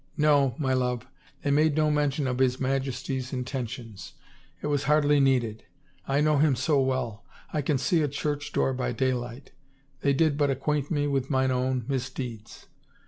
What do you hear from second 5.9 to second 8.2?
I know him so well! I can see a